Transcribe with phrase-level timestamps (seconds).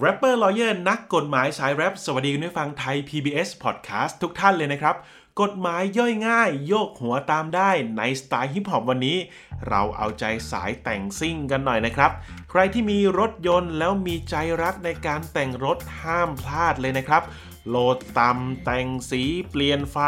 [0.00, 4.96] Rapper Lawyer นักกฎหมายสายแรปสวัสดีคุณผู้ฟังไทย PBS Podcast ทุกท่านเลยนะครับ
[5.40, 9.18] กฎหมายย่อยง่าย โยกหัวตามได้ในสไตล์ฮิปฮอปวันนี้
[9.68, 12.10] เราเอาใจสายแต่งซิ่งกันหน่อยนะครับ
[12.50, 17.22] ใครที่มีรถยนต์แล้วมีใจรักในการแต่งรถห้ามพลาดเลยนะครับ
[17.68, 19.98] โหลดตำแต่งสีเปลี่ยนไฟ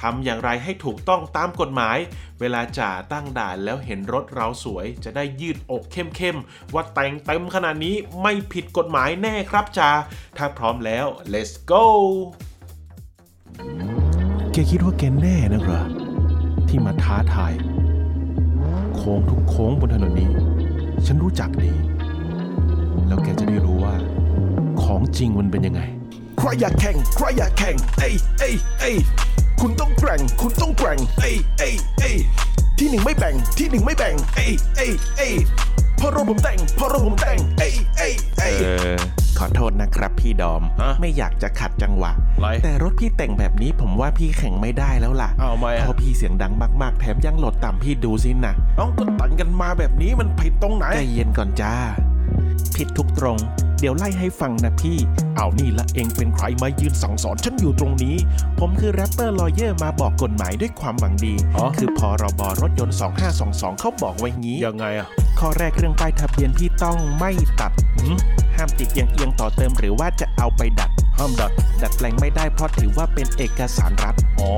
[0.00, 1.98] ทำอย่างไรให้ถูกต้องตามกฎหมาย
[2.40, 9.90] เวลาจ่าตั้งด่านแล้วเห็นรถเราสวย จะได้ยืดอกเข้มๆ ว่าแต่งเต็มขนาดนี้ไม่ผิดกฎหมายแน่ครับจ่า
[10.36, 11.84] ถ้าพร้อมแล้ว let's go
[14.52, 15.82] แกคิดว่าแกแน่นะเหรอ
[16.68, 17.52] ที่มาท้าทาย
[18.94, 20.30] โค้งทุกโค้งบนถนนนี้
[21.06, 21.72] ฉันรู้จักดี
[23.06, 23.94] แล้วแกจะได้รู้ว่า
[24.82, 25.82] ของจริงมันเป็นยังไง
[26.44, 28.96] ใครอยากแข่งใครอยากแข่งเอ้ยเอ้ยเอ้ย
[29.60, 32.16] คุณต้องแกร่ง คุณต้องแกร่งเอ้ยเอ้ยเอ้ย
[32.78, 35.32] ที่หนึ่งไม่แบ่งที่หนึ่งไม่แบ่งเอ้ยเอ้ยเอ้ย
[35.96, 38.96] เพราะรถผมแต่งเพราะรถผมแต่งเอ้ยเอ้ยเอ้ยเออ
[39.38, 51.74] ขอโทษนะครับพี่ดอม ฮะไม่อยากจะขัดจังหวะ ไร แต่รถพี่แต่งแบบนี้ผมว่าพี่แข่งไม่ได้แล้วล่ะเอาไหมเพราะพี่เสียงดังมากๆ แถมยังโหลดต่ำพี่ดูสินะน้องก็แต่งกันมาแบบนี้มันผิดตรงไหน ใจเย็นก่อนจ้า
[52.76, 53.38] ผิดทุกตรง
[53.82, 54.98] เดี๋ยวไล่ให้ฟังนะพี่
[55.36, 58.16] เอานี่ละเองเป็นใครมายืนสั่งสอนฉันอยู่ตรงนี้
[58.58, 62.96] ผมคือ Rapper Lawyer มาบอกกฎหมายด้วยความหวังดีอ๋อคือพ.ร.บ.รถยนต์
[63.38, 68.16] 2522 เขาบอกไว้งี้ ยังไงอะข้อแรกเรื่องป้ายทะเบียนพี่ต้องไม่ตัดหืม
[68.56, 74.48] ห้ามติดเอียงเอียงๆต่อเติมหรือว่าจะเอาไปดัด ห้ามดัดดัดแปลงไม่ได้เพราะถือว่าเป็นเอกสารรัฐอ๋อ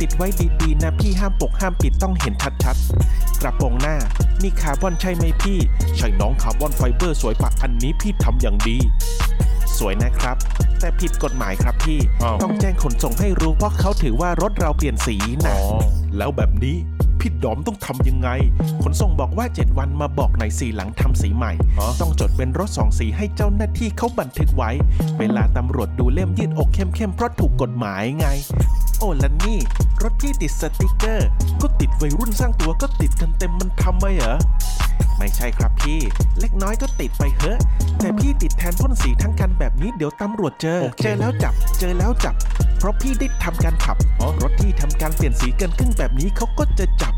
[0.00, 0.28] ติดไว้
[0.62, 2.34] ดีๆนะพี่ห้ามปกห้ามปิดต้องเห็น
[2.64, 3.96] ชัดๆ กระโปรงหน้า
[4.42, 5.58] นี่คาร์บอนใช่ไหมพี่
[5.96, 8.78] ใช่น้องคาร์บอนไฟเบอร์สวยปะอันนี้พี่ทำอย่างดี
[9.78, 10.36] สวยนะครับ
[10.80, 15.16] แต่ผิดกฎหมายครับพี่อ้าวต้องแจ้งขนส่งให้รู้เพราะเขาถือว่ารถเราเปลี่ยนสี
[15.46, 15.56] นะ
[16.16, 16.76] แล้วแบบนี้
[17.24, 18.28] พี่ดอมต้องทำยังไง
[18.82, 24.70] ขนส่งบอกว่า 7 วันมาบอกหน่อยสีหลังทำสีใหม่ฮะต้องจดเป็นรถสองสีให้เจ้าหน้าที่เขาบันทึกไว้
[25.18, 28.26] เวลาตำรวจดูเล่มยืดอกเข้มๆเพราะถูกกฎหมายไง
[28.98, 29.58] โอ้และนี่
[30.02, 31.28] รถพี่ติดสติกเกอร์
[31.62, 34.36] ก็ติดวัยรุ่นสร้างตัวก็ติดกันเต็มมันทำไมเหรอ
[35.18, 36.00] ไม่ใช่ครับพี่
[36.40, 37.58] เล็กน้อยก็ติดไปเถอะ
[38.00, 42.34] แต่พี่ติดแทนพ่นสีทั้งคันแบบนี้เดี๋ยวตำรวจเจอโอเคเจอแล้วจับ เจอแล้วจับ
[42.78, 47.14] เพราะพี่ได้ทำการขับอ๋อรถที่ทำการเปลี่ยนสีเกินครึ่งแบบนี้เขาก็จะจับ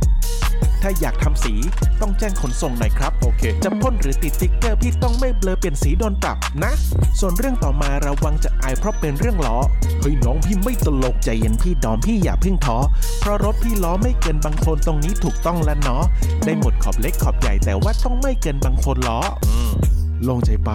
[0.83, 1.55] ถ้าอยากทำสี
[2.01, 6.73] ต้องแจ้งขนส่งหน่อยครับ โอเค จะพ่นหรือติดสติ๊กเกอร์พี่ต้องไม่เบลอเปลี่ยนสีโดนปรับนะ
[7.21, 9.59] ส่วนเรื่องต่อมาระวังจะอายเพราะเป็นเรื่องล้อ
[10.01, 12.79] เฮ้ยน้องพี่ไม่ตลกใจเย็นพี่ดอมพี่อย่าเพึ่งท้อ
[13.21, 16.03] เพราะรถพี่ล้อไม่เกินบางโคนตรงนี้ถูกต้องแล้วเนาะ
[16.45, 19.21] ได้หมดขอบเล็กขอบใหญ่แต่ว่าต้องไม่เกินบางโคนล้อ
[20.25, 20.71] โลงใจไป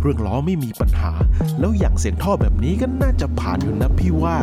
[0.00, 1.12] เรื่องล้อไม่มีปัญหา
[1.58, 4.36] แล้วอย่างเสียงท่อแบบนี้ก็น่าจะผ่านอยู่นะพี่ว่า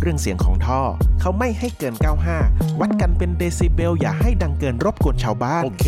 [0.00, 0.80] เรื่องเสียงของท่อ
[1.20, 1.94] เขาไม่ให้เกิน
[2.36, 5.84] 95 วัดกันเป็นเดซิเบล อย่าให้ดังเกินรบกวนชาวบ้าน โอเค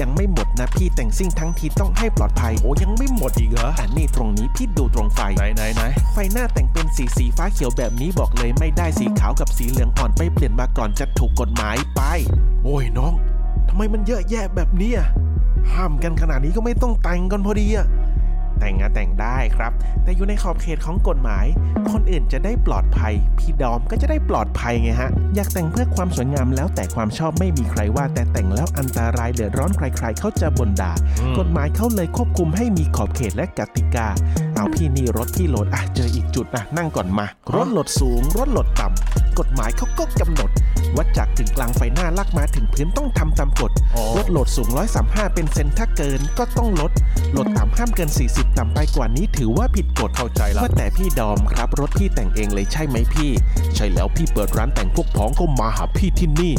[0.00, 5.82] ยังไม่หมดนะพี่แต่งซิ่งทั้งทีต้องให้ปลอดภัย โอ้ยังไม่หมดอีกเหรออันนี้ตรงนี้พี่ดูตรงไฟ ไหนไหนไหน
[6.12, 12.00] ไฟหน้าแต่งเป็นสีสีฟ้าเขียวแบบนี้บอกเลยไม่ได้สีขาวกับสีเหลืองอ่อนไปเปลี่ยนมาก่อนจะถูกกฎหมายไป
[12.64, 13.12] โอ้ยน้อง
[13.68, 15.00] ทำไมมันเยอะแยะแบบเนี้ย
[15.72, 17.88] ห้ามกันขนาดนี้ก็ไม่ต้องแต่งกันพอดีอะ
[18.60, 19.72] แต่งงานแต่งได้ครับ
[20.04, 21.46] แต่อยู่ในขอบเขตของกฎหมาย
[21.92, 30.92] คนอื่นจะได้ปลอดภัย พี่ดอมก็จะได้ปลอดภัยไงฮะ อยากแต่งเพื่อความสวยงามแล้วแต่ความชอบไม่มีใครว่า แต่แต่งแล้วอันตรายเดือดร้อนใคร ๆ เขาจะบ่นด่า
[31.38, 34.08] กฎหมายเขาเลยควบคุมให้มีขอบเขตและกติกา
[34.54, 40.50] เอาพี่นี่รถพี่โหลดอะเจออีกจุดอะนั่งก่อนมา รถโหลดสูง รถโหลดต่ำ กฎหมายเขาก็กำหนด
[40.96, 44.68] วัดจากถึงกลางไฟหน้าลากมาถึงพื้นต้องทำตามกฎอ๋อรถโหลดสูง
[45.02, 46.90] 135 เป็นเซนถ้าเกินก็ต้องลด
[47.32, 53.30] โหลดต่ำห้ามเกิน 40 ต่ำไปกว่านี้ถือว่าผิดกฎเข้าใจละว่าแต่พี่ดอมครับ รถพี่แต่งเองเลยใช่ไหมพี่
[53.76, 56.52] ใช่แล้วพี่เปิดร้านแต่งพวกพ้องก็มาหาพี่ที่นี่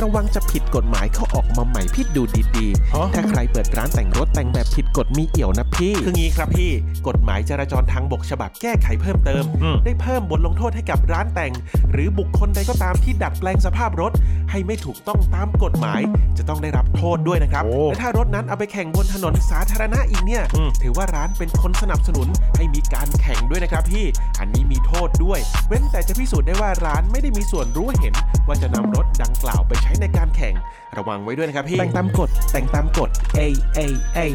[0.00, 2.22] ระวังจะผิดกฎหมายเขาออกมาใหม่พี่ดู
[2.56, 6.70] ดีฮะๆถ้าใครเปิดร้านแต่งรถแต่งแบบผิดกฎมีเอี่ยวนะพี่คืองี้ครับพี่
[7.08, 11.52] กฎหมายจราจรทางบกฉบับแก้ไขเพิ่มเติมอืมได้เพิ่มบทลงโทษให้กับร้านแต่ง
[11.92, 14.12] หรือบุคคลใดก็ตามที่ดัดแปลงสภาพรถ
[14.50, 16.00] ให้ไม่ถูกต้องตามกฎหมาย
[16.38, 24.04] จะต้องได้รับโทษด้วยนะครับโอ้และถ้ารถนั้นเอาไปแข่งบนถนนสาธารณะอีกเนี่ยอืมถือว่าร้านเป็นคนสนับสนุนให้มีการแข่งด้วยนะครับพี่
[24.40, 25.38] อันนี้มีโทษด้วย
[25.68, 28.14] เว้นแต่จะพิสูจน์ได้ว่าร้านไม่ได้มีส่วนรู้เห็น
[28.46, 30.54] ว่าจะนำรถดังกล่าวไปใช้ในการแข่ง
[30.98, 34.32] ระวังไว้ด้วยนะครับพี่ แต่งตามกฎ แต่งตามกฎเอยเอยเอย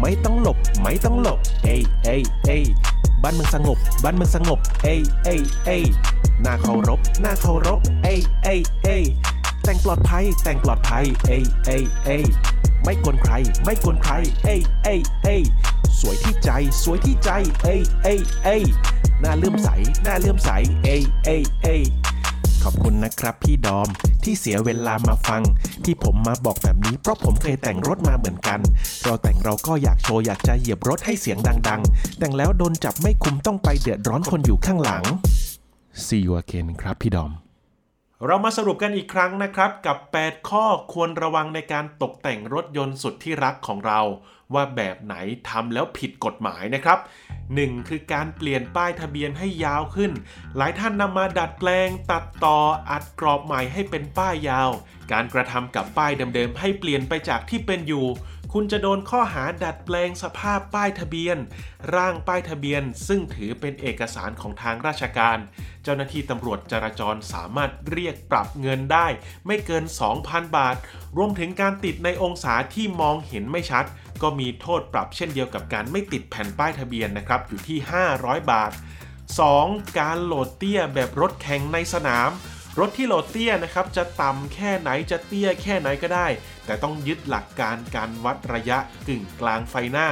[0.00, 2.64] ไม่ต้องหลบ ไม่ต้องหลบเอยเอยเอย
[3.22, 5.82] บ้านเมืองสงบ บ้านเมืองสงบเอยเอยเอย
[6.44, 9.04] น่าเคารพน่าเคารพ เอยเอยเอย
[9.64, 12.24] แต่งปลอดภัย แต่งปลอดภัย เอยเอยเอย
[12.84, 14.14] ไม่กวนใคร ไม่กวนใคร
[14.44, 15.42] เอ้ยเอ้ยเอ้ย
[16.00, 16.50] สวยที่ใจ
[16.82, 17.30] สวยที่ใจ
[17.62, 18.62] เอ้ยเอ้ยเอ้ย
[19.20, 19.68] หน้าเลื่อมใส
[20.02, 20.50] หน้าเลื่อมใส
[20.84, 21.82] เอ้ยเอ้ยเอ้ย
[22.62, 23.88] ขอบคุณนะครับพี่ดอม
[24.24, 25.42] ที่เสียเวลามาฟัง
[25.84, 28.60] ที่ผมมาบอกแบบนี้เพราะผมเคยแต่งรถมาเหมือนกัน
[29.04, 31.38] เราแต่งเราก็อยากโชว์อยากจะเหยียบรถให้เสียง
[31.68, 35.04] ดัง ๆ แต่งแล้วโดนจับไม่คุมต้องไปเดือดร้อนคนอยู่ข้างหลัง
[36.04, 37.32] See you again ครับพี่ดอม
[38.26, 44.00] เรามาสรุปกันอีกครั้งนะครับ กับ 8 ข้อควรระวังในการตกแต่งรถยนต์สุดที่รักของเรา
[44.54, 45.14] ว่าแบบไหน
[45.48, 46.98] ทำแล้วผิดกฎหมายนะครับ
[47.42, 47.88] 1.
[47.88, 50.12] คือการเปลี่ยนป้ายทะเบียนให้ยาวขึ้น
[50.56, 52.58] หลายท่านนำมาดัดแปลง ตัดต่อ
[52.90, 54.70] อัดกรอบใหม่ให้เป็นป้ายยาว
[55.12, 58.06] การกระทำกับป้ายเดิมๆให้เปลี่ยนไปจากที่เป็นอยู่
[58.52, 61.36] คุณจะโดนข้อหาดัดแปลงสภาพป้ายทะเบียน
[61.94, 65.38] ร่างป้ายทะเบียน ซึ่งถือเป็นเอกสารของทางราชการ
[65.82, 69.06] เจ้าหน้าที่ตำรวจจราจรสามารถเรียกปรับเงินได้
[69.46, 69.84] ไม่เกิน
[70.20, 70.76] 2,000 บาท
[71.16, 73.84] รวมถึงการติดในองศาที่มองเห็นไม่ชัด
[74.22, 77.78] ก็มีโทษปรับเช่นเดียวกับการไม่ติดแผ่นป้ายทะเบียนนะครับอยู่ที่
[78.14, 78.72] 500 บาท
[79.34, 79.98] 2.
[79.98, 82.30] การโหลดเตี้ยแบบรถแข่งในสนาม
[82.78, 86.26] รถที่โหลดเตี้ยนะครับจะต่ำแค่ไหนจะเตี้ยแค่ไหนก็ได้
[86.66, 88.78] แต่ต้องยึดหลักการการวัดระยะ
[89.08, 90.08] กึ่งกลางไฟหน้า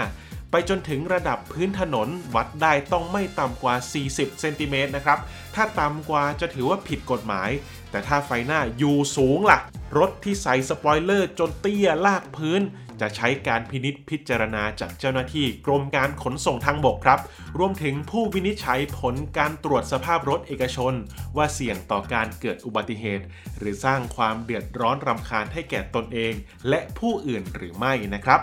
[0.50, 3.74] ไปจนถึงระดับพื้นถนนวัดได้ต้องไม่ต่ำกว่า
[4.08, 5.18] 40 เซนติเมตรนะครับ
[5.54, 7.50] ถ้าต่ำกว่าจะถือว่าผิดกฎหมาย
[7.90, 9.58] แต่ถ้าไฟหน้าอยู่สูงล่ะ
[9.98, 12.60] รถที่ใส่สปอยเลอร์จนเตี้ยลากพื้น
[13.00, 17.20] จะใช้การพินิษพิจารณาจากเจ้าหน้าที่กรมการขนส่งทางบกครับ
[17.58, 20.94] รวมถึงผู้วินิจฉัยผลการตรวจสภาพรถเอกชน
[21.36, 23.24] ว่าเสี่ยงต่อการเกิดอุบัติเหตุ
[23.58, 26.32] หรือสร้างความเดือดร้อนรำคาญให้แก่ตนเอง
[26.68, 28.40] และผู้อื่นหรือไม่นะครับ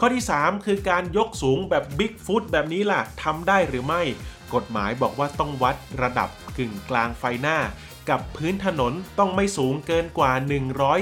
[0.00, 4.02] ข้อที่ 3 คือการยกสูงแบบบิ๊กฟุตแบบนี้ล่ะทำได้หรือไม่
[4.54, 6.28] กฎหมายบอกว่าต้องวัดระดับ
[6.58, 7.58] กึ่งกลางไฟหน้า
[8.10, 10.32] กับพื้นถนนต้องไม่สูงเกินกว่า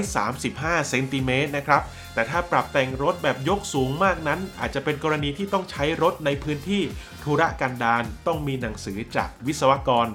[0.09, 1.81] 135 เซนติเมตรนะครับ
[2.13, 6.81] แต่ถ้าปรับแต่งรถแบบยกสูงมากนั้น อาจจะเป็นกรณีที่ต้องใช้รถในพื้นที่
[7.23, 10.07] ธุระกันดารต้องมีหนังสือจากวิศวกร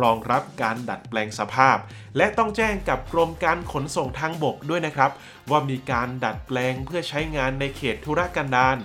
[0.00, 1.76] รองรับการดัดแปลงสภาพ
[2.16, 5.10] และต้องแจ้งกับกรมการขนส่งทางบกด้วยนะครับ
[5.50, 8.76] ว่ามีการดัดแปลงเพื่อใช้งานในเขตธุรกันดาร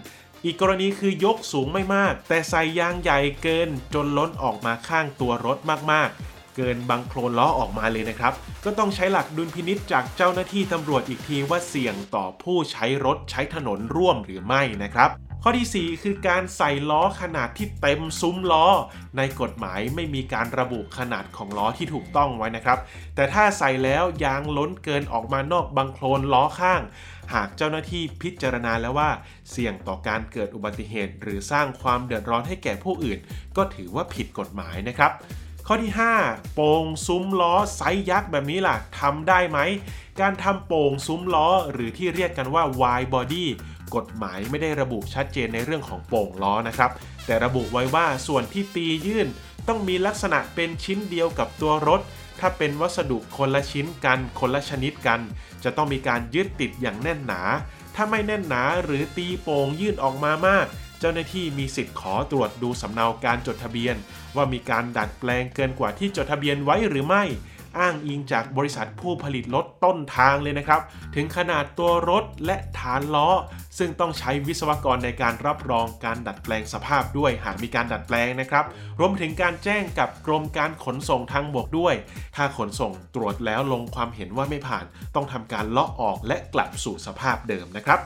[0.45, 5.57] อีกกรณีคือยกสูงไม่มาก แต่ใส่ยางใหญ่เกินจนล้นออกมาข้างตัวรถ
[5.91, 8.33] มากๆ เกินบังโคลนล้อออกมาเลยนะครับ
[8.65, 15.11] ก็ต้องใช้หลักดุลพินิษจากเจ้าหน้าที่ตำรวจอีกทีว่าเสี่ยงต่อผู้ใช้รถใช้ถนนร่วมหรือไม่นะครับ
[15.47, 18.67] ข้อที่ 4 คือการใส่ล้อขนาดที่เต็มซุ้มล้อ
[19.17, 22.79] ในกฎหมายไม่มีการระบุขนาดของล้อที่ถูกต้องไว้นะครับ
[23.15, 26.81] แต่ถ้าใส่แล้วยางล้นเกินออกมานอกบังโคลนล้อข้าง
[27.33, 29.09] หากเจ้าหน้าที่พิจารณาแล้วว่า
[29.51, 33.19] เสี่ยงต่อการเกิดอุบัติเหตุ หรือสร้างความเดือดร้อนให้แก่ผู้อื่น
[33.57, 35.11] ก็ถือว่าผิดกฎหมายนะครับ
[35.67, 39.59] ข้อที่ 5 โป่งซุ้มล้อไซส์ยักษ์แบบนี้ล่ะทำได้ไหม
[40.19, 43.45] การทำโป่งซุ้มล้อหรือที่เรียกกันว่า wide body
[43.95, 46.91] กฎหมายไม่ได้ระบุชัดเจนในเรื่องของโป่งล้อนะครับ
[47.25, 49.27] แต่ระบุไว้ว่าส่วนที่ตียื่น
[49.67, 52.01] ต้องมีลักษณะเป็นชิ้นเดียวกับตัวรถ
[52.39, 55.19] ถ้าเป็นวัสดุคนละชิ้นกันคนละชนิดกัน
[55.63, 57.41] จะต้องมีการยึดติดอย่างแน่นหนา
[57.95, 60.65] ถ้าไม่แน่นหนาหรือตีโป่งยื่นออกมามาก
[60.99, 63.95] เจ้าหน้าที่มีสิทธิ์ขอตรวจดูสำเนาการจดทะเบียน
[64.35, 67.23] ว่ามีการดัดแปลงเกินกว่าที่จดทะเบียนไว้หรือไม่
[67.79, 70.81] อ้างอิงจากบริษัทผู้ผลิตรถต้นทางเลยนะครับ
[71.15, 73.29] ถึงขนาดตัวรถและฐานล้อ
[73.77, 78.65] ซึ่งต้องใช้วิศวกรในการรับรองการดัดแปลงสภาพด้วยหากมีการดัดแปลงนะครับ
[78.99, 81.95] รวมถึงการแจ้งกับกรมการขนส่งทางบกด้วย
[82.35, 88.01] ถ้าขนส่งตรวจแล้วลงความเห็นว่าไม่ผ่าน ต้องทำการเลาะออกและกลับสู่สภาพเดิมนะครับ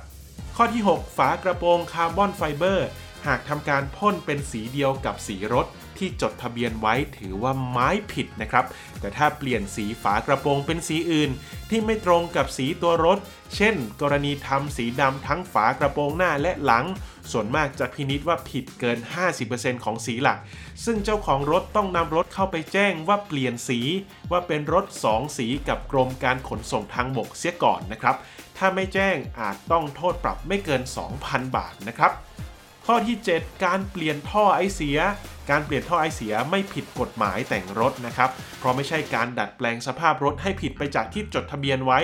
[0.55, 2.88] ข้อที่ 6 ฝากระโปรงคาร์บอนไฟเบอร์
[3.27, 5.67] หากทำการพ่นเป็นสีเดียวกับสีรถ
[5.98, 8.65] ที่จดทะเบียนไว้ถือว่าไม้ผิดนะครับ
[9.00, 11.31] แต่ถ้าเปลี่ยนสีฝากระโปรงเป็นสีอื่น
[11.69, 13.19] ที่ไม่ตรงกับสีตัวรถ
[13.55, 16.86] เช่น กรณีทำสีดำทั้งฝากระโปรงหน้าและหลัง
[17.31, 18.98] ส่วนมากจะพินิษว่าผิดเกิน
[19.41, 20.39] 50%ของสีหลัก
[20.86, 23.79] ซึ่งเจ้าของรถต้องนำรถเข้าไปแจ้งว่าเปลี่ยนสี
[24.31, 28.15] ว่าเป็นรถ 2 สีกับกรมการขนส่งทางบกเสียก่อนนะครับ
[28.60, 30.82] ถ้าไม่แจ้งอาจต้องโทษปรับไม่เกิน
[31.20, 32.12] 2,000 บาทนะครับ
[32.86, 34.98] ข้อที่ 7 การเปลี่ยนท่อไอเสีย
[35.50, 42.00] การเปลี่ยนท่อไอเสียไม่ผิดกฎหมายแต่งรถนะครับ เพราะไม่ใช่การดัดแปลงสภาพรถให้ผิดไปจากที่จดทะเบียนไว้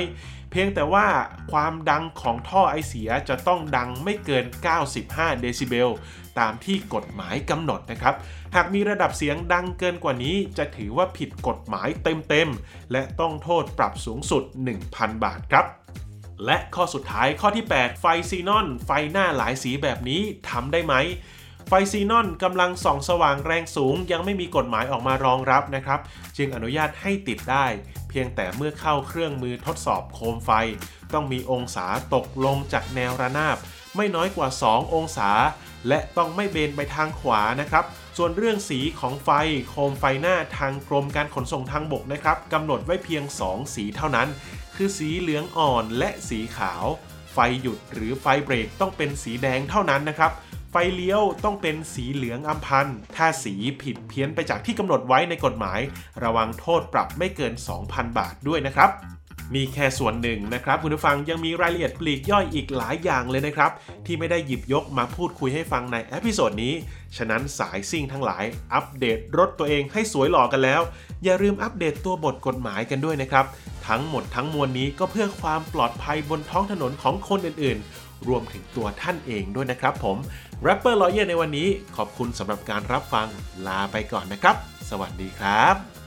[0.52, 1.08] เพียงแต่ว่า
[1.52, 4.46] ความดังของท่อไอเสียจะต้องดังไม่เกิน
[4.92, 5.90] 95 เดซิเบล
[6.40, 8.16] ตามที่กฎหมายกำหนดนะครับ
[8.56, 14.44] หากมีระดับเสียงดังเกินกว่านี้ จะถือว่าผิดกฎหมายเต็มๆ และต้องโทษปรับสูงสุด
[14.84, 15.66] 1,000 บาทครับ
[16.46, 20.96] และข้อสุดท้ายข้อที่ 8 ไฟซีนอน ไฟหน้าหลายสีแบบนี้ทำได้ไหม
[21.68, 26.00] ไฟซีนอนกำลังส่องสว่างแรงสูง ยังไม่มีกฎหมายออกมารองรับนะครับ
[26.38, 27.66] จึงอนุญาตให้ติดได้
[28.10, 30.52] เพียงแต่เมื่อเข้าเครื่องมือทดสอบโคมไฟ
[31.14, 33.58] ต้องมีองศาตกลงจากแนวระนาบ
[33.96, 35.30] ไม่น้อยกว่า 2 องศา
[35.88, 37.86] และต้องไม่เบนไปทางขวานะครับ
[38.18, 39.30] ส่วนเรื่องสีของไฟ
[39.70, 44.28] โคมไฟหน้าทางกรมการขนส่งทางบกนะครับกำหนดไว้เพียง 2 สีเท่านั้น
[44.76, 46.86] คือสีเหลืองอ่อนและสีขาว
[47.34, 50.32] ไฟหยุดหรือไฟเบรกต้องเป็นสีแดงเท่านั้นนะครับ
[50.72, 55.80] ไฟเลี้ยวต้องเป็นสีเหลืองอัมพันธ์ถ้าสีผิดเพี้ยนไปจากที่กำหนดไว้ในกฎหมาย
[56.24, 57.54] ระวังโทษปรับไม่เกิน
[57.86, 58.90] 2,000 บาทด้วยนะครับ
[59.54, 63.72] นี่แค่ส่วนหนึ่งนะครับคุณผู้ฟังยังมีรายละเอียดปลีกย่อยอีกหลายอย่างเลยนะครับ
[64.06, 66.74] ที่ไม่ได้หยิบยกมาพูดคุยให้ฟังใน episode นี้
[67.18, 70.82] ฉะนั้นสายซิ่งทั้งหลาย อัปเดตรถตัวเองให้สวยหล่อกันแล้ว
[71.24, 73.46] อย่าลืมอัปเดตตัวบทกฎหมายกันด้วยนะครับ
[73.88, 80.18] ทั้งหมดทั้งมวลนี้ก็เพื่อความปลอดภัยบนท้องถนนของคนอื่นๆ รวมถึงตัวท่านเองด้วยนะครับผม
[80.64, 83.28] แรปเปอร์ลอเยในวันนี้ขอบคุณสำหรับการรับฟัง
[83.68, 84.56] ลาไปก่อนนะครับ
[84.90, 86.05] สวัสดีครับ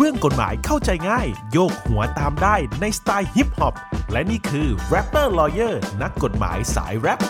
[0.00, 3.74] เรื่องกฎหมายเข้าใจง่าย โยกหัวตามได้ในสไตล์ฮิปฮอป
[4.12, 7.20] และนี่คือ Rapper Lawyer นักกฎหมายสายแรป